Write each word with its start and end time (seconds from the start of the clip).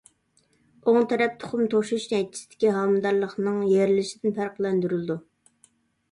ئوڭ 0.91 0.95
تەرەپ 1.09 1.33
تۇخۇم 1.41 1.67
توشۇش 1.73 2.07
نەيچىسىدىكى 2.13 2.71
ھامىلىدارلىقنىڭ 2.77 3.59
يېرىلىشىدىن 3.73 4.33
پەرقلەندۈرۈلىدۇ. 4.39 5.19